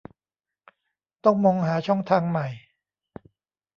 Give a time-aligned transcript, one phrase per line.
[1.23, 2.47] ต้องมองหาช่องทางใหม่